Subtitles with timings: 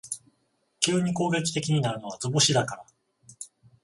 [0.79, 2.85] 急に攻撃的になるのは図星だから